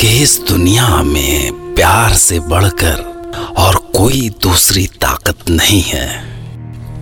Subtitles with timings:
[0.00, 3.00] कि इस दुनिया में प्यार से बढ़कर
[3.58, 6.06] और कोई दूसरी ताकत नहीं है।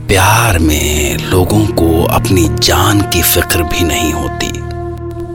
[0.09, 4.51] प्यार में लोगों को अपनी जान की फ़िक्र भी नहीं होती।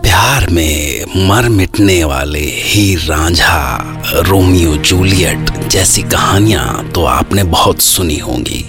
[0.02, 3.78] प्यार में मर मिटने वाले ही रांझा,
[4.16, 8.66] रोमियो जूलियट जैसी कहानियाँ तो आपने बहुत सुनी होंगी।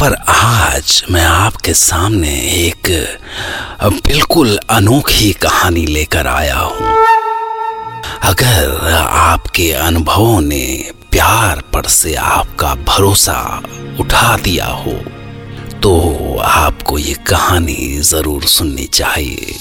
[0.00, 2.34] पर आज मैं आपके सामने
[2.66, 2.88] एक
[3.84, 6.98] बिल्कुल अनोखी कहानी लेकर आया हूँ।
[8.22, 13.40] अगर आपके अनुभवों ने प्यार पर से आपका भरोसा
[14.00, 14.92] उठा दिया हो
[15.82, 19.54] तो आपको ये कहानी ज़रूर सुननी चाहिए।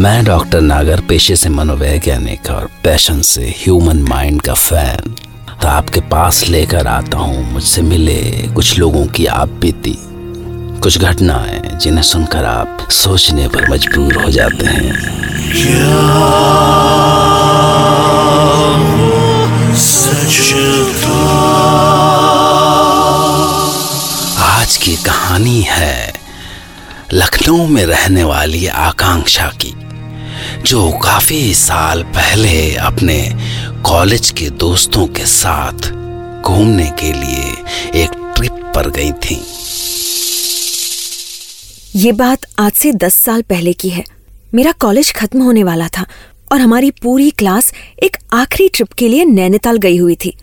[0.00, 5.14] मैं डॉक्टर नागर पेशे से मनोवैज्ञानिक और पैशन से ह्यूमन माइंड का फ़ैन।
[5.62, 8.20] तो आपके पास लेकर आता हूँ, मुझसे मिले
[8.54, 9.98] कुछ लोगों की आप बीती।
[10.82, 14.92] कुछ घटनाएँ जिन्हें सुनकर आप सोचने पर मजबूर हो जाते हैं।
[24.38, 26.12] आज की कहानी है
[27.12, 29.74] लखनऊ में रहने वाली आकांक्षा की,
[30.62, 33.20] जो काफ़ी साल पहले अपने
[33.84, 35.90] कॉलेज के दोस्तों के साथ
[36.42, 39.42] घूमने के लिए एक ट्रिप पर गई थी।
[41.98, 44.04] ये बात आज से दस साल पहले की है।
[44.54, 46.04] मेरा कॉलेज खत्म होने वाला था
[46.52, 50.34] और हमारी पूरी क्लास एक आखिरी ट्रिप के लिए नैनीताल गई हुई थी।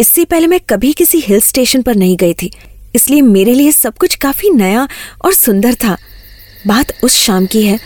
[0.00, 2.50] इससे पहले मैं कभी किसी हिल स्टेशन पर नहीं गई थी,
[2.94, 4.86] इसलिए मेरे लिए सब कुछ काफ़ी नया
[5.24, 5.96] और सुंदर था।
[6.66, 7.78] बात उस शाम की है,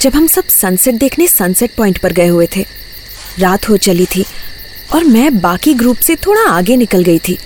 [0.00, 2.64] जब हम सब सनसेट देखने सनसेट पॉइंट पर गए हुए थे।
[3.38, 4.24] रात हो चली थी
[4.94, 7.38] और मैं बाकी ग्रुप से थोड़ा आगे निकल गई थी।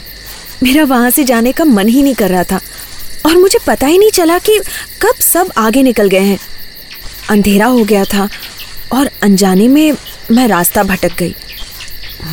[0.63, 2.61] मेरा वहाँ से जाने का मन ही नहीं कर रहा था।
[3.27, 4.59] और मुझे पता ही नहीं चला कि
[5.03, 6.39] कब सब आगे निकल गए हैं।
[7.31, 8.29] अंधेरा हो गया था
[8.93, 9.93] और अनजाने में
[10.31, 11.35] मैं रास्ता भटक गई।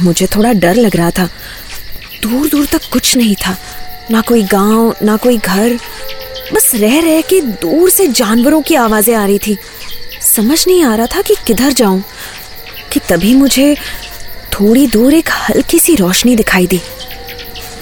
[0.02, 1.30] मुझे थोड़ा डर लग रहा था।
[2.24, 3.58] दूर दूर तक कुछ नहीं था।
[4.12, 5.80] ना कोई गाँव, ना कोई घर।
[6.54, 9.58] बस रह रह के दूर से जानवरों की आवाज़ें आ रही थी।
[10.22, 12.04] समझ नहीं आ रहा था कि किधर जाऊँ,
[12.92, 13.76] कि तभी मुझे
[14.54, 16.82] थोड़ी दूर एक हल्की सी रोशनी दिखाई दी।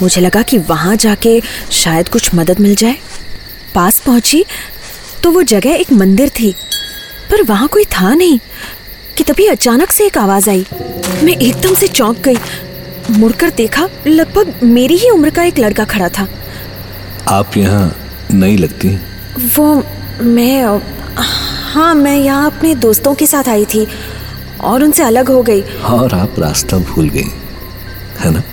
[0.01, 1.39] मुझे लगा कि वहाँ जाके
[1.71, 2.97] शायद कुछ मदद मिल जाए।
[3.75, 4.43] पास पहुँची
[5.23, 6.53] तो वो जगह एक मंदिर थी
[7.31, 8.39] पर वहाँ कोई था नहीं
[9.17, 10.65] कि तभी अचानक से एक आवाज़ आई।
[11.23, 12.37] मैं एकदम से चौंक गई।
[13.11, 16.27] मुड़कर देखा लगभग मेरी ही उम्र का एक लड़का खड़ा था।
[17.29, 17.95] आप यहाँ
[18.33, 18.89] नहीं लगती?
[19.55, 19.83] वो
[20.21, 20.79] मैं
[21.73, 23.87] हाँ मैं यहाँ अपने दोस्तों के साथ आई थी
[24.61, 27.29] और उनसे अलग हो गई। और आप रास्ता भूल गई
[28.19, 28.43] है ना?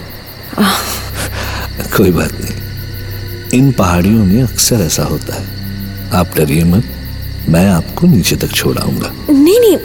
[1.97, 5.47] कोई बात नहीं। इन पहाड़ियों में अक्सर ऐसा होता है।
[6.13, 6.85] आप डरिए मत
[7.49, 9.77] मैं आपको नीचे तक छोड़ाऊँगा नहीं नहीं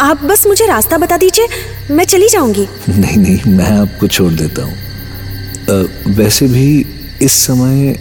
[0.00, 1.48] आप बस मुझे रास्ता बता दीजिए
[1.90, 6.86] मैं चली जाऊँगी। नहीं नहीं मैं आपको छोड़ देता हूँ। वैसे भी
[7.22, 7.92] इस समय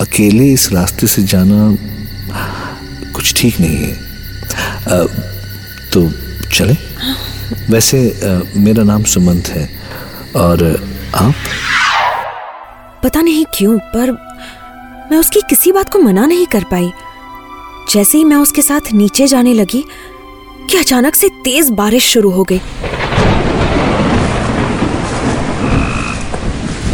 [0.00, 1.76] अकेले इस रास्ते से जाना
[3.12, 3.92] कुछ ठीक नहीं है।
[4.86, 5.04] अ,
[5.92, 6.12] तो
[6.52, 6.76] चले।
[7.70, 9.68] वैसे अ, मेरा नाम सुमंत है
[10.36, 10.64] और
[11.14, 11.34] आप?
[13.02, 14.10] पता नहीं क्यों, पर
[15.10, 16.92] मैं उसकी किसी बात को मना नहीं कर पाई।
[17.90, 19.84] जैसे ही मैं उसके साथ नीचे जाने लगी,
[20.70, 22.60] कि अचानक से तेज बारिश शुरू हो गई।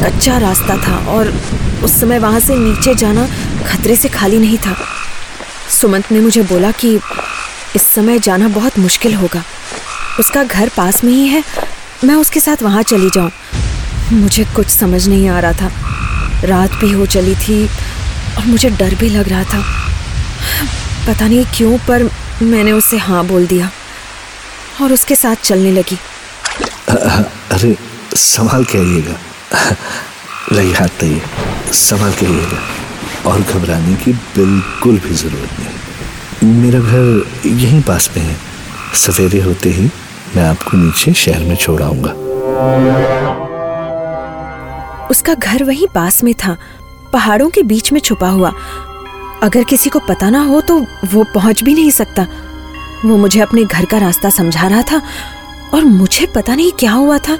[0.03, 1.28] कच्चा रास्ता था और
[1.84, 3.26] उस समय वहाँ से नीचे जाना
[3.66, 4.76] खतरे से खाली नहीं था।
[5.71, 7.00] सुमंत ने मुझे बोला कि
[7.76, 9.42] इस समय जाना बहुत मुश्किल होगा।
[10.21, 11.42] उसका घर पास में ही है।
[12.04, 13.30] मैं उसके साथ वहाँ चली जाऊँ।
[14.12, 15.72] मुझे कुछ समझ नहीं आ रहा था।
[16.45, 17.66] रात भी हो चली थी
[18.36, 19.65] और मुझे डर भी लग रहा था।
[21.06, 22.10] पता नहीं क्यों, पर
[22.42, 23.71] मैंने उसे हाँ बोल दिया
[24.83, 25.98] और उसके साथ चलने लगी।
[26.89, 27.77] अरे,
[28.15, 29.15] संभाल के आइएगा।
[30.53, 31.22] लगे हाथ तइए
[31.72, 32.59] संभाल के आइएगा।
[33.30, 38.36] और घबराने की बिल्कुल भी ज़रूरत नहीं। मेरा घर यहीं पास में है।
[38.95, 39.91] सवेरे होते ही
[40.36, 42.15] मैं आपको नीचे शहर में छोड़ आऊँगा।
[45.10, 46.56] उसका घर वहीं पास में था।
[47.12, 48.53] पहाड़ों के बीच में छुपा हुआ।
[49.42, 52.27] अगर किसी को पता ना हो तो वो पहुँच भी नहीं सकता।
[53.04, 55.01] वो मुझे अपने घर का रास्ता समझा रहा था
[55.74, 57.39] और मुझे पता नहीं क्या हुआ था।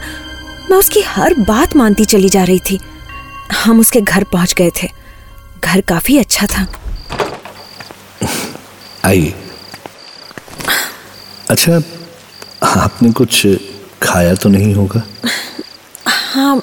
[0.71, 2.79] मैं उसकी हर बात मानती चली जा रही थी।
[3.65, 4.89] हम उसके घर पहुँच गए थे।
[5.65, 6.67] घर काफ़ी अच्छा था।
[9.05, 9.35] आइए।
[11.51, 11.81] अच्छा
[12.63, 13.47] आपने कुछ
[14.03, 15.03] खाया तो नहीं होगा?
[16.07, 16.57] हाँ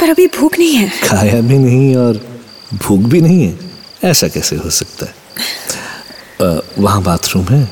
[0.00, 2.20] पर अभी भूख नहीं है। खाया भी नहीं और
[2.74, 3.58] भूख भी नहीं है।
[4.04, 5.14] ऐसा कैसे हो सकता है?
[6.78, 7.68] वहाँ बाथरूम है।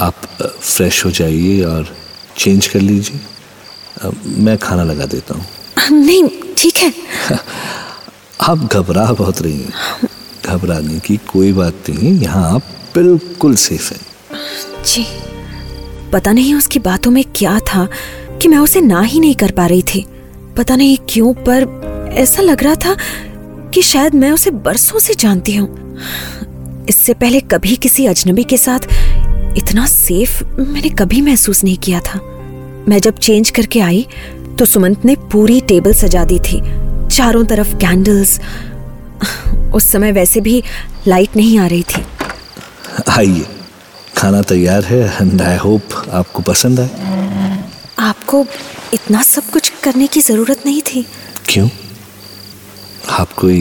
[0.00, 0.14] आप
[0.60, 1.94] फ्रेश हो जाइए और
[2.38, 3.20] चेंज कर लीजिए।
[4.44, 5.46] मैं खाना लगा देता हूँ।
[5.92, 6.24] नहीं
[6.58, 6.92] ठीक है।
[8.42, 10.08] आप घबरा बहुत रही हैं।
[10.46, 12.62] घबराने की कोई बात नहीं यहाँ आप
[12.94, 14.00] बिल्कुल सेफ़ हैं।
[14.84, 15.06] जी
[16.12, 17.88] पता नहीं उसकी बातों में क्या था
[18.42, 20.04] कि मैं उसे ना ही नहीं कर पा रही थी।
[20.56, 22.96] पता नहीं क्यों, पर ऐसा लग रहा था
[23.74, 25.68] कि शायद मैं उसे बरसों से जानती हूँ।
[26.88, 28.88] इससे पहले कभी किसी अजनबी के साथ
[29.58, 32.20] इतना सेफ़ मैंने कभी महसूस नहीं किया था।
[32.88, 34.06] मैं जब चेंज करके आई
[34.58, 36.60] तो सुमंत ने पूरी टेबल सजा दी थी।
[37.08, 38.40] चारों तरफ़ कैंडल्स
[39.74, 40.62] उस समय वैसे भी
[41.06, 42.02] लाइट नहीं आ रही थी।
[43.08, 43.44] आइए,
[44.16, 45.02] खाना तैयार है।
[45.42, 45.82] आई होप
[46.12, 47.25] आपको पसंद आए।
[47.98, 48.44] आपको
[48.94, 51.06] इतना सब कुछ करने की ज़रूरत नहीं थी।
[51.48, 51.68] क्यों?
[53.10, 53.60] आप कोई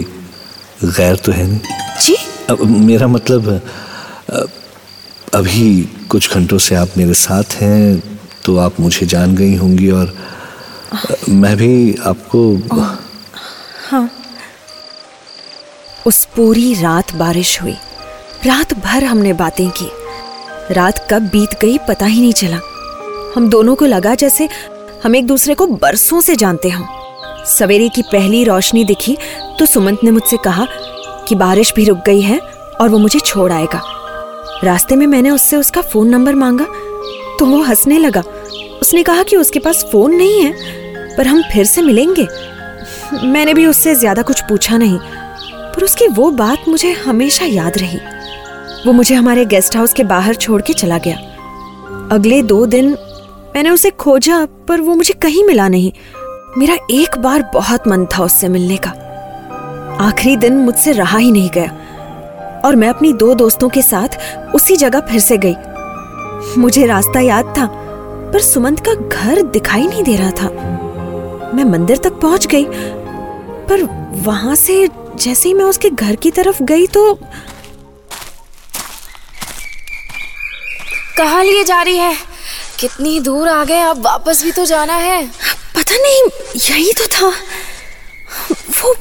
[0.83, 1.59] गैर तो है नहीं?
[2.01, 2.15] जी।
[2.49, 3.49] अब मेरा मतलब
[5.33, 10.13] अभी कुछ घंटों से आप मेरे साथ हैं तो आप मुझे जान गई होंगी और
[11.29, 12.41] मैं भी आपको
[13.89, 14.09] हाँ।
[16.07, 17.75] उस पूरी रात बारिश हुई।
[18.45, 19.89] रात भर हमने बातें की।
[20.73, 22.59] रात कब बीत गई पता ही नहीं चला।
[23.35, 24.47] हम दोनों को लगा जैसे
[25.03, 26.85] हम एक दूसरे को बरसों से जानते हों।
[27.47, 29.17] सवेरे की पहली रोशनी दिखी
[29.59, 30.67] तो सुमंत ने मुझसे कहा
[31.27, 32.39] कि बारिश भी रुक गई है
[32.81, 33.81] और वो मुझे छोड़ आएगा।
[34.63, 36.65] रास्ते में मैंने उससे उसका फ़ोन नंबर मांगा
[37.39, 38.23] तो वो हंसने लगा।
[38.81, 40.53] उसने कहा कि उसके पास फ़ोन नहीं है,
[41.17, 42.27] पर हम फिर से मिलेंगे।
[43.23, 44.99] मैंने भी उससे ज़्यादा कुछ पूछा नहीं,
[45.75, 47.99] पर उसकी वो बात मुझे हमेशा याद रही।
[48.85, 51.17] वो मुझे हमारे गेस्ट हाउस के बाहर छोड़ के चला गया।
[52.11, 52.95] अगले दो दिन
[53.55, 55.91] मैंने उसे खोजा, पर वो मुझे कहीं मिला नहीं।
[56.57, 58.89] मेरा एक बार बहुत मन था उससे मिलने का।
[60.01, 64.17] आखिरी दिन मुझसे रहा ही नहीं गया, और मैं अपनी दो दोस्तों के साथ
[64.55, 65.55] उसी जगह फिर से गई।
[66.57, 67.65] मुझे रास्ता याद था,
[68.33, 70.49] पर सुमंत का घर दिखाई नहीं दे रहा था।
[71.55, 72.65] मैं मंदिर तक पहुँच गई,
[73.69, 73.83] पर
[74.25, 77.13] वहाँ से जैसे ही मैं उसके घर की तरफ़ गई तो
[81.17, 82.34] कहा लिए जा रही है?
[82.79, 85.27] कितनी दूर आ गए, अब वापस भी तो जाना है।
[85.75, 86.21] पता नहीं,
[86.69, 87.29] यही तो था।
[88.51, 88.95] वो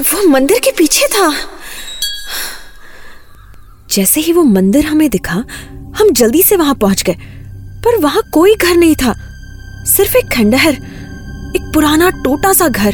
[0.00, 1.34] वो मंदिर के पीछे था।
[3.90, 7.16] जैसे ही वो मंदिर हमें दिखा, हम जल्दी से वहाँ पहुँच गए।
[7.84, 9.14] पर वहाँ कोई घर नहीं था।
[9.84, 10.72] सिर्फ़ एक खंडहर,
[11.56, 12.92] एक पुराना टूटा सा घर।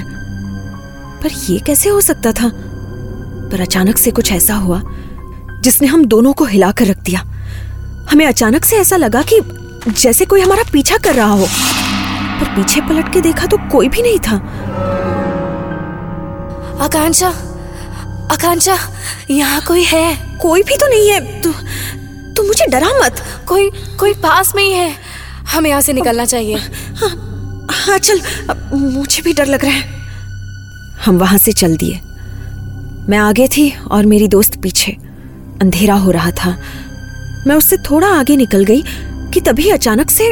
[1.23, 2.49] पर ये कैसे हो सकता था?
[3.52, 4.82] पर अचानक से कुछ ऐसा हुआ,
[5.61, 7.27] जिसने हम दोनों को हिलाकर रख दिया।
[8.10, 9.40] हमें अचानक से ऐसा लगा कि
[9.93, 11.46] जैसे कोई हमारा पीछा कर रहा हो।
[12.40, 14.37] पर पीछे पलट के देखा तो कोई भी नहीं था।
[16.84, 17.28] आकांक्षा
[18.32, 18.76] आकांक्षा
[19.31, 20.38] यहाँ कोई है?
[20.43, 21.52] कोई भी तो नहीं है। तू
[22.37, 24.94] तू मुझे डरा मत। कोई कोई पास में ही। है
[25.52, 26.56] हमें यहाँ से निकलना चाहिए।
[26.97, 27.11] हाँ
[27.71, 28.21] हाँ चल।
[28.75, 29.97] मुझे भी डर लग रहा है।
[31.04, 32.00] हम वहाँ से चल दिए।
[33.09, 34.92] मैं आगे थी और मेरी दोस्त पीछे।
[35.62, 36.56] अंधेरा हो रहा था।
[37.49, 38.83] मैं उससे थोड़ा आगे निकल गई
[39.35, 40.26] कि तभी अचानक से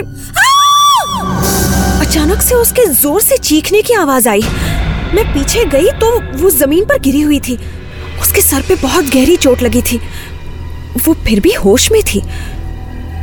[2.00, 4.42] अचानक से उसके ज़ोर से चीखने की आवाज़ आई।
[5.14, 7.56] मैं पीछे गई तो वो ज़मीन पर गिरी हुई थी।
[8.22, 10.00] उसके सर पे बहुत गहरी चोट लगी थी।
[11.06, 12.22] वो फिर भी होश में थी।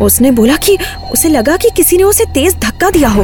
[0.01, 0.77] उसने बोला कि
[1.11, 3.23] उसे लगा कि किसी ने उसे तेज धक्का दिया हो।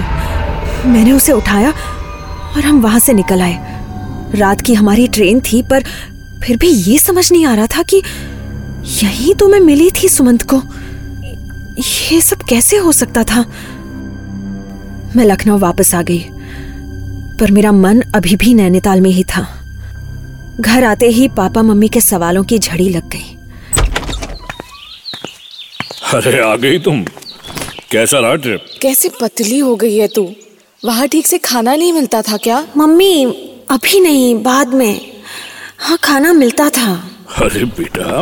[0.90, 3.58] मैंने उसे उठाया और हम वहाँ से निकल आए।
[4.36, 5.84] रात की हमारी ट्रेन थी पर
[6.44, 8.02] फिर भी ये समझ नहीं आ रहा था कि
[8.90, 10.62] यही तो मैं मिली थी सुमंत को।
[12.12, 13.42] ये सब कैसे हो सकता था?
[15.16, 16.26] मैं लखनऊ वापस आ गई
[17.40, 19.48] पर मेरा मन अभी भी नैनीताल में ही था।
[20.60, 23.36] घर आते ही पापा मम्मी के सवालों की झड़ी लग गई।
[26.14, 27.04] अरे आ गई तुम।
[27.92, 30.30] कैसा रहा ट्रिप कैसे पतली हो गई है तू।
[30.86, 32.66] वहाँ ठीक से खाना नहीं मिलता था क्या?
[32.78, 33.26] मम्मी
[33.70, 35.00] अभी नहीं बाद में।
[35.78, 36.94] हाँ खाना मिलता था।
[37.38, 38.22] अरे बेटा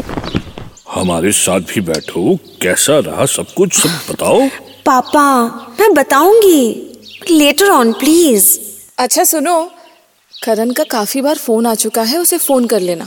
[0.98, 3.74] हमारे साथ भी बैठो। कैसा रहा सब कुछ?
[3.74, 4.48] सब बताओ।
[4.86, 5.44] पापा
[5.80, 6.84] मैं बताऊँगी।
[7.32, 8.60] लेटर ऑन प्लीज़
[8.98, 9.72] अच्छा सुनो।
[10.44, 13.06] करण का काफ़ी बार फ़ोन आ चुका है उसे फ़ोन कर लेना।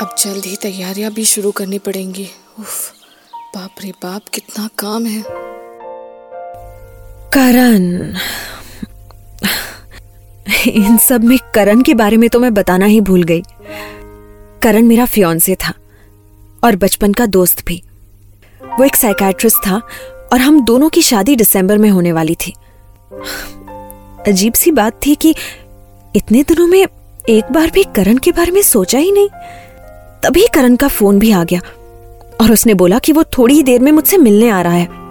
[0.00, 2.28] अब जल्द ही तैयारियाँ भी शुरू करनी पड़ेंगी।
[2.60, 2.92] उफ,
[3.56, 5.22] बाप रे बाप कितना काम है।
[7.30, 8.14] करण।
[10.66, 13.42] इन सब में करण के बारे में तो मैं बताना ही भूल गई।
[14.62, 15.72] करण मेरा फियोन्से था।
[16.66, 17.82] और बचपन का दोस्त भी।
[18.62, 19.80] वो एक साइकाट्रिस्ट था
[20.32, 22.54] और हम दोनों की शादी दिसंबर में होने वाली थी।
[24.28, 25.34] अजीब सी बात थी कि
[26.16, 26.86] इतने दिनों में
[27.28, 29.28] एक बार भी करण के बारे में सोचा ही नहीं।
[30.22, 31.60] तभी करण का फ़ोन भी आ गया
[32.40, 35.04] और उसने बोला कि वो थोड़ी ही देर में मुझसे मिलने आ रहा है।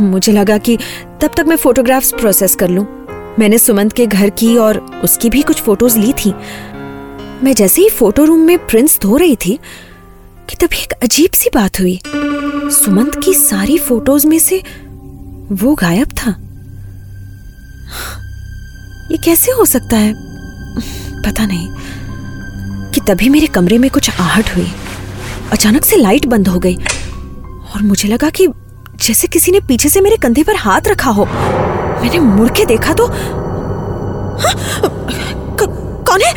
[0.00, 0.76] मुझे लगा कि
[1.20, 2.86] तब तक मैं फोटोग्राफ्स प्रोसेस कर लूँ।
[3.38, 6.32] मैंने सुमंत के घर की और उसकी भी कुछ फ़ोटोज़ ली थी।
[7.42, 9.58] मैं जैसे ही फ़ोटो रूम में प्रिंट्स धो रही थी
[10.50, 12.00] कि तभी एक अजीब सी बात हुई।
[12.70, 14.62] सुमंत की सारी फ़ोटोज़ में से
[15.52, 16.30] वो गायब था।
[19.12, 20.14] ये कैसे हो सकता है?
[21.22, 21.68] पता नहीं।
[22.92, 24.72] कि तभी मेरे कमरे में कुछ आहट हुई।
[25.52, 26.76] अचानक से लाइट बंद हो गई।
[27.74, 28.48] और मुझे लगा कि
[28.96, 31.24] जैसे किसी ने पीछे से मेरे कंधे पर हाथ रखा हो।
[32.02, 33.06] मैंने मुड़ के देखा तो
[34.36, 34.54] हाँ,
[36.06, 36.34] कौन है?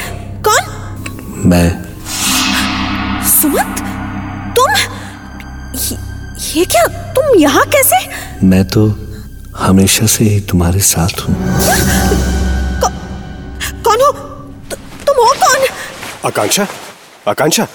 [0.47, 0.63] कौन?
[1.45, 1.85] मैं।
[3.23, 3.88] सुमंत?
[4.57, 4.73] तुम?
[5.75, 5.97] ये,
[6.51, 7.97] ये क्या तुम यहाँ कैसे?
[8.45, 8.87] मैं तो
[9.57, 11.35] हमेशा से ही तुम्हारे साथ हूँ।
[13.83, 14.11] कौन हो?
[14.11, 14.75] तु,
[15.07, 15.67] तुम हो कौन?
[16.25, 16.67] आकांक्षा
[17.27, 17.67] आकांक्षा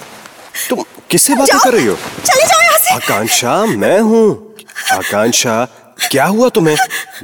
[0.70, 1.94] तुम किससे बातें कर रही हो?
[2.24, 4.54] चले जाओ यहाँ से। आकांक्षा मैं हूँ।
[4.92, 5.64] आकांक्षा
[6.10, 6.76] क्या हुआ तुम्हें?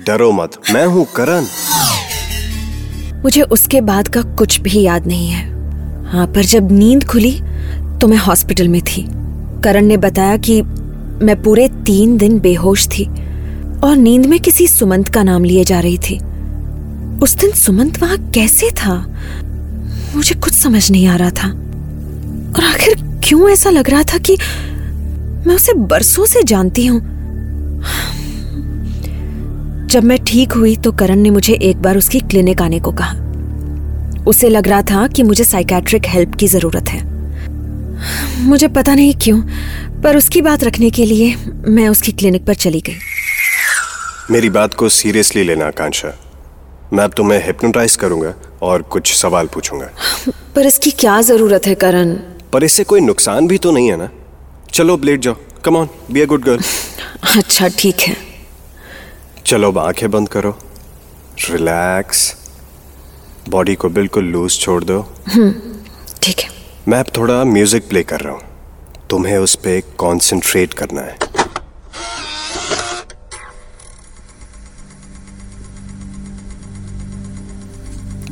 [0.07, 1.47] डरो मत मैं हूँ करण।
[3.23, 5.49] मुझे उसके बाद का कुछ भी याद नहीं है।
[6.11, 7.33] हाँ पर जब नींद खुली
[8.01, 9.03] तो मैं हॉस्पिटल में थी।
[9.61, 10.63] करण ने बताया कि
[11.23, 13.05] मैं पूरे तीन दिन बेहोश थी
[13.85, 16.19] और नींद में किसी सुमंत का नाम लिए जा रही थी।
[17.19, 19.07] उस दिन सुमंत वहाँ कैसे था?
[20.17, 21.49] मुझे कुछ समझ नहीं आ रहा था।
[22.57, 24.37] और आखिर क्यों ऐसा लग रहा था कि
[25.47, 27.01] मैं उसे बरसों से जानती हूँ?
[29.87, 33.17] जब मैं ठीक हुई तो करण ने मुझे एक बार उसकी क्लिनिक आने को कहा।
[34.27, 37.10] उसे लग रहा था कि मुझे साइकेट्रिक हेल्प की ज़रूरत है।
[38.41, 39.41] मुझे पता नहीं क्यों
[40.03, 41.35] पर उसकी बात रखने के लिए
[41.69, 42.99] मैं उसकी क्लिनिक पर चली गई।
[44.31, 46.13] मेरी बात को सीरियसली लेना आकांक्षा।
[46.93, 49.89] मैं अब तुम्हें हिप्नोटाइज करूँगा और कुछ सवाल पूछूँगा।
[50.55, 52.15] पर इसकी क्या ज़रूरत है करण?
[52.53, 54.09] पर इससे कोई नुकसान भी तो नहीं है ना?
[54.73, 56.63] चलो अब लेट जाओ। Come on be a good girl
[57.37, 58.17] अच्छा ठीक है।
[59.47, 60.57] चलो अब आँखें बंद करो।
[61.51, 62.35] रिलैक्स
[63.49, 65.03] बॉडी को बिल्कुल लूज छोड़ दो।
[66.23, 68.41] ठीक है। मैं अब थोड़ा म्यूज़िक प्ले कर रहा हूँ।
[69.11, 71.19] तुम्हें उस पर कॉन्सेंट्रेट करना है।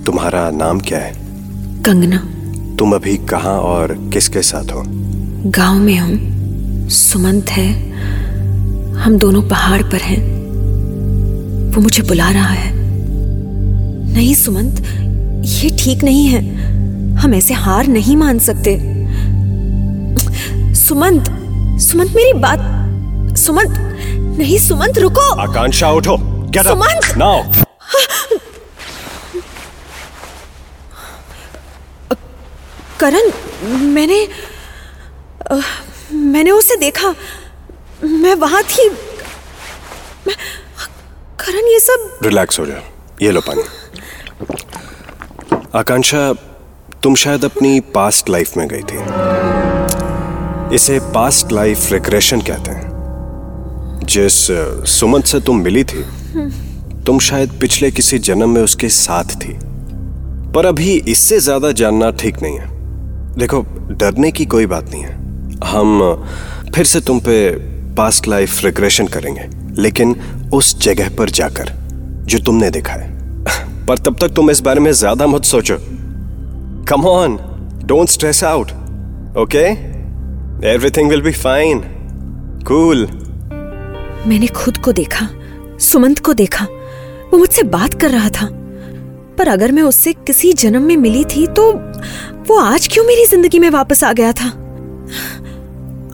[0.05, 1.12] तुम्हारा नाम क्या है?
[1.83, 2.17] कंगना।
[2.78, 4.83] तुम अभी कहाँ और किसके साथ हो?
[5.50, 7.69] गाँव में हूँ सुमंत है।
[8.95, 10.21] हम दोनों पहाड़ पर हैं।
[11.73, 12.73] वो मुझे बुला रहा है।
[14.14, 14.83] नहीं सुमंत
[15.45, 16.78] ये ठीक नहीं है।
[17.23, 18.77] हम ऐसे हार नहीं मान सकते।
[20.75, 21.25] सुमंत
[21.81, 22.59] सुमंत मेरी बात
[23.39, 23.79] सुमंत
[24.39, 26.17] नहीं सुमंत रुको। आकांक्षा उठो।
[26.59, 27.17] अप सुमंत!
[27.17, 27.43] नाउ
[33.01, 33.31] करण
[33.95, 34.29] मैंने
[35.51, 35.61] अ,
[36.13, 37.15] मैंने उसे देखा।
[38.05, 38.89] मैं वहाँ थी।
[40.27, 40.35] मैं
[41.41, 42.83] करण ये सब रिलैक्स हो जाओ।
[43.23, 43.63] ये लो पानी।
[45.75, 46.33] आकांक्षा
[47.02, 48.97] तुम शायद अपनी पास्ट लाइफ में गई थी।
[50.75, 56.02] इसे पास्ट लाइफ रिग्रेशन कहते हैं। जिस अ, सुमंत से तुम मिली थी
[57.07, 59.52] तुम शायद पिछले किसी जन्म में उसके साथ थी।
[60.55, 62.67] पर अभी इससे ज़्यादा जानना ठीक नहीं है।
[63.38, 65.12] देखो डरने की कोई बात नहीं है।
[65.64, 66.25] हम
[66.75, 67.50] फिर से तुम पे
[67.97, 69.49] पास्ट लाइफ रिग्रेशन करेंगे
[69.83, 70.14] लेकिन
[70.55, 71.73] उस जगह पर जाकर
[72.25, 73.07] जो तुमने देखा है।
[73.87, 75.76] पर तब तक तुम इस बारे में ज़्यादा मत सोचो।
[76.88, 77.37] Come on
[77.85, 78.71] don't stress out
[79.38, 79.64] okay
[80.68, 81.80] everything will be fine
[82.68, 83.04] cool
[84.26, 85.28] मैंने खुद को देखा,
[85.80, 86.64] सुमंत को देखा,
[87.33, 88.49] वो मुझसे बात कर रहा था।
[89.38, 91.73] पर अगर मैं उससे किसी जन्म में मिली थी तो
[92.49, 94.49] वो आज क्यों मेरी ज़िंदगी में वापस आ गया था?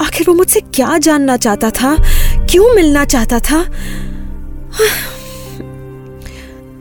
[0.07, 1.97] आखिर वो मुझसे क्या जानना चाहता था?
[2.51, 3.65] क्यों मिलना चाहता था?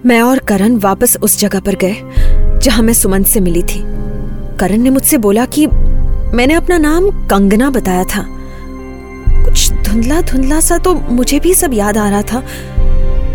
[0.05, 1.95] मैं और करण वापस उस जगह पर गए।
[2.63, 3.81] जहाँ मैं सुमन से मिली थी।
[4.59, 8.25] करण ने मुझसे बोला कि मैंने अपना नाम कंगना बताया था।
[9.45, 12.39] कुछ धुंधला धुंधला सा तो मुझे भी सब याद आ रहा था,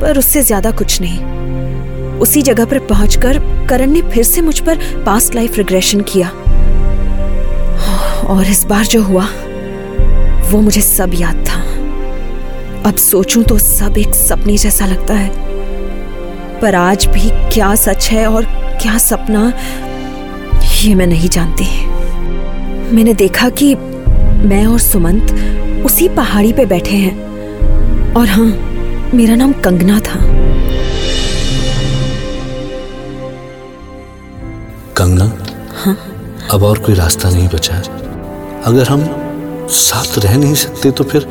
[0.00, 4.78] पर उससे ज़्यादा कुछ नहीं। उसी जगह पर पहुंचकर करण ने फिर से मुझ पर
[5.06, 6.28] पास्ट लाइफ रिग्रेशन किया।
[8.28, 9.26] और इस बार जो हुआ,
[10.50, 11.60] वो मुझे सब याद था।
[12.88, 15.47] अब सोचूं तो सब एक सपने जैसा लगता है।
[16.62, 18.44] पर आज भी क्या सच है और
[18.82, 19.52] क्या सपना
[20.82, 21.64] ये मैं नहीं जानती।
[22.94, 23.74] मैंने देखा कि
[24.48, 28.46] मैं और सुमंत उसी पहाड़ी पे बैठे हैं। और हाँ
[29.14, 30.20] मेरा नाम कंगना था।
[34.96, 35.24] कंगना?
[35.84, 35.96] हाँ।
[36.52, 37.74] अब और कोई रास्ता नहीं बचा
[38.66, 39.06] अगर हम
[39.70, 41.28] साथ रह नहीं सकते तो फिर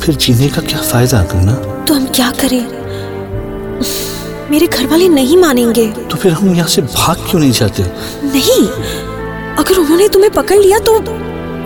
[0.00, 1.54] फिर जीने का क्या फ़ायदा कंगना?
[1.84, 2.77] तो हम क्या करें?
[4.50, 7.82] मेरे घर वाले नहीं मानेंगे। तो फिर हम यहाँ से भाग क्यों नहीं जाते?
[8.24, 8.66] नहीं
[9.58, 10.92] अगर उन्होंने तुम्हें पकड़ लिया तो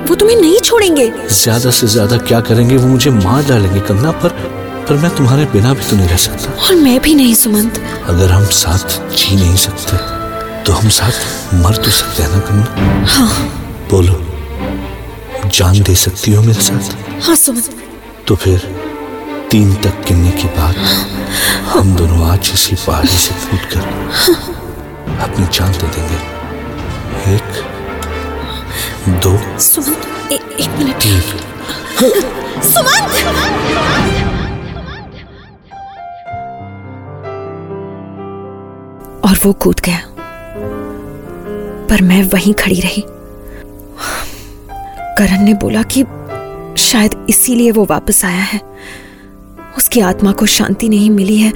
[0.09, 2.77] वो तुम्हें नहीं छोड़ेंगे। ज़्यादा से ज़्यादा क्या करेंगे?
[2.77, 4.29] वो मुझे मार डालेंगे कंगना पर
[4.89, 8.31] पर मैं तुम्हारे बिना भी तो नहीं रह सकता। और मैं भी नहीं सुमंत। अगर
[8.31, 9.97] हम साथ जी नहीं सकते
[10.65, 13.05] तो हम साथ मर तो सकते हैं ना कंगना?
[13.07, 13.29] हाँ।
[13.91, 14.21] बोलो
[15.49, 16.95] जान दे सकती हो मेरे साथ?
[17.27, 17.71] हाँ सुमंत।
[18.29, 18.59] तो फिर
[19.51, 20.75] तीन तक गिनने के बाद
[21.53, 23.81] हम दोनों आज इसी पहाड़ी से कूद कर
[25.21, 26.17] अपनी जान दे देंगे।
[27.35, 27.65] एक
[29.09, 31.03] दो सुमंत ए, एक मिनट।
[32.63, 33.13] सुमंत!
[39.25, 40.01] और वो कूद गया।
[41.91, 43.05] पर मैं वहीं खड़ी रही।
[45.19, 46.03] करण ने बोला कि
[46.83, 48.72] शायद इसीलिए वो वापस आया है।
[49.79, 51.51] उसकी आत्मा को शांति नहीं मिली है,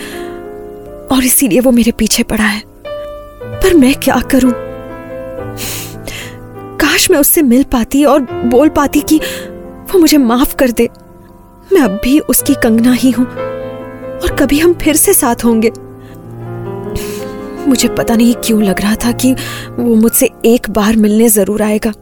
[1.07, 2.63] और इसीलिए वो मेरे पीछे पड़ा है।
[3.63, 4.53] पर मैं क्या करूँ?
[6.81, 9.19] काश मैं उससे मिल पाती और बोल पाती कि
[9.93, 10.89] वो मुझे माफ़ कर दे।
[11.73, 15.73] मैं अब भी उसकी कंगना ही हूँ, और कभी हम फिर से साथ होंगे।
[17.69, 19.33] मुझे पता नहीं क्यों लग रहा था कि
[19.73, 21.93] वो मुझसे एक बार मिलने ज़रूर आएगा।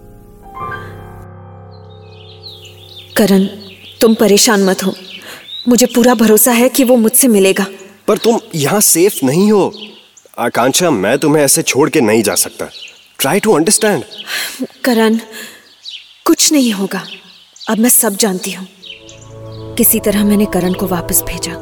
[3.16, 3.44] करण,
[4.00, 4.94] तुम परेशान मत हो।
[5.68, 7.66] मुझे पूरा भरोसा है कि वो मुझसे मिलेगा।
[8.08, 9.72] पर तुम यहाँ सेफ़ नहीं हो।
[10.38, 12.68] आकांक्षा मैं तुम्हें ऐसे छोड़ के नहीं जा सकता।
[13.18, 14.04] ट्राई टू अंडरस्टैंड
[14.84, 15.18] करण
[16.24, 17.04] कुछ नहीं होगा।
[17.70, 18.66] अब मैं सब जानती हूँ।
[19.74, 21.52] किसी तरह मैंने करण को वापस भेजा।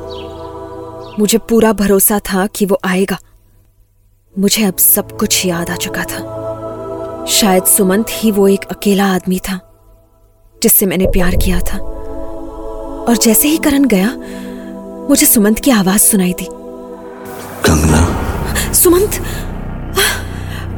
[1.18, 3.18] मुझे पूरा भरोसा था कि वो आएगा।
[4.38, 9.38] मुझे अब सब कुछ याद आ चुका था। शायद सुमंत ही वो एक अकेला आदमी
[9.38, 9.60] था
[10.62, 11.78] जिससे मैंने प्यार किया था।
[13.08, 14.08] और जैसे ही करण गया
[15.08, 16.46] मुझे सुमंत की आवाज़ सुनाई दी।
[17.66, 19.20] कंगना। सुमंत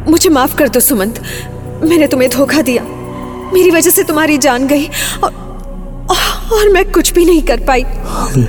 [0.08, 1.22] मुझे माफ़ कर दो सुमंत।
[1.84, 2.82] मैंने तुम्हें धोखा दिया।
[3.54, 4.87] मेरी वजह से तुम्हारी जान गई
[5.24, 5.42] और
[6.52, 8.46] और मैं कुछ भी नहीं कर पाई। हमें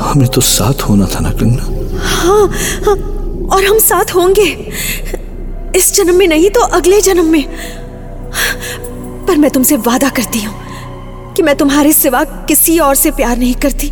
[0.00, 1.64] हमें तो साथ होना था ना कंगना?
[2.06, 2.46] हाँ,
[2.86, 2.96] हाँ
[3.48, 4.48] और हम साथ होंगे।
[5.76, 7.44] इस जन्म में नहीं तो अगले जन्म में।
[9.26, 10.54] पर मैं तुमसे वादा करती हूँ।
[11.36, 13.90] कि मैं तुम्हारे सिवा किसी और से प्यार नहीं करती।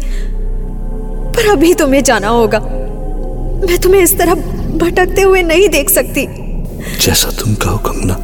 [1.35, 4.35] पर अभी तुम्हें जाना होगा। मैं तुम्हें इस तरह
[4.79, 6.27] भटकते हुए नहीं देख सकती।
[7.01, 8.15] जैसा तुम कहो कंगना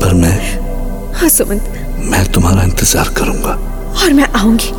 [0.00, 0.36] पर मैं
[1.14, 1.62] हाँ सुमंत।
[2.02, 3.52] मैं तुम्हारा इंतज़ार करूँगा।
[4.02, 4.72] और मैं आऊँगी।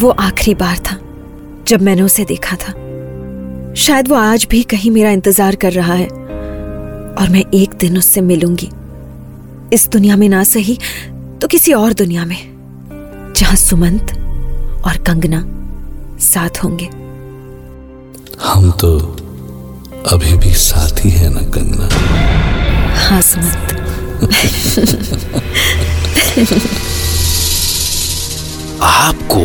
[0.00, 0.98] वो आखिरी बार था
[1.68, 2.72] जब मैंने उसे देखा था।
[3.76, 6.08] शायद वो आज भी कहीं मेरा इंतज़ार कर रहा है।
[7.18, 8.70] और मैं एक दिन उससे मिलूँगी।
[9.74, 10.78] इस दुनिया में ना सही
[11.40, 12.36] तो किसी और दुनिया में
[13.36, 14.12] जहाँ सुमंत
[14.86, 15.40] और कंगना
[16.20, 16.86] साथ होंगे।
[18.42, 18.98] हम तो
[20.06, 21.88] अभी भी साथ ही है ना कंगना?
[22.98, 23.74] हाँ सुमंत।
[28.82, 29.40] आपको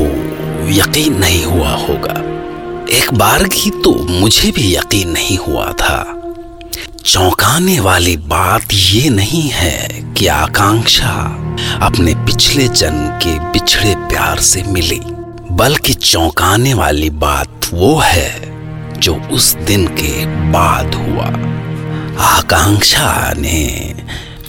[0.71, 2.19] यकीन नहीं हुआ होगा।
[2.97, 6.22] एक बार की तो मुझे भी यकीन नहीं हुआ था।
[7.05, 9.87] चौंकाने वाली बात ये नहीं है
[10.17, 11.09] कि आकांक्षा
[11.81, 14.99] अपने पिछले जन्म के बिछड़े प्यार से मिली,
[15.51, 18.31] बल्कि चौंकाने वाली बात वो है
[18.99, 21.25] जो उस दिन के बाद हुआ।
[22.25, 23.95] आकांक्षा ने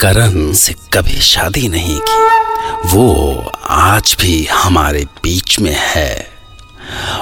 [0.01, 3.35] करण से कभी शादी नहीं की। वो
[3.69, 6.34] आज भी हमारे बीच में है।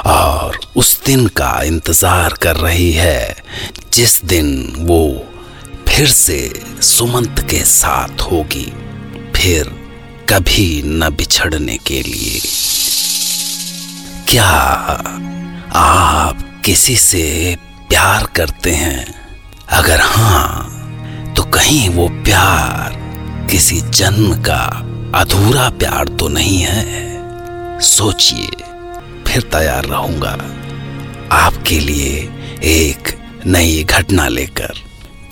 [0.06, 3.36] और उस दिन का इंतज़ार कर रही है,
[3.92, 5.02] जिस दिन वो
[5.88, 6.38] फिर से
[6.82, 8.72] सुमंत के साथ होगी,
[9.36, 9.70] फिर
[10.30, 12.40] कभी न बिछड़ने के लिए।
[14.28, 14.50] क्या
[15.74, 17.56] आप किसी से
[17.88, 19.04] प्यार करते हैं?
[19.70, 22.96] अगर हाँ तो कहीं वो प्यार
[23.50, 24.64] किसी जन्म का
[25.14, 28.71] अधूरा प्यार तो नहीं है। सोचिए।
[29.32, 30.30] फिर तैयार रहूँगा।
[31.32, 32.16] आपके लिए
[32.64, 33.08] एक
[33.46, 34.74] नई घटना लेकर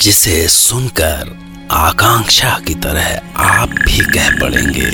[0.00, 1.38] जिसे सुनकर
[1.70, 4.90] आकांक्षा की तरह आप भी कह पड़ेंगे।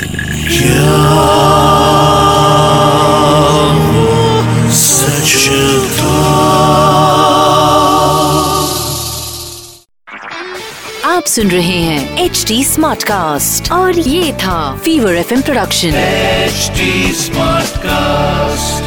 [11.04, 16.70] आप सुन रहे हैं एच डी स्मार्ट कास्ट और ये था fever F production H
[17.16, 18.85] smart cast